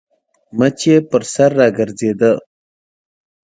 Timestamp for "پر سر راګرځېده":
1.09-2.31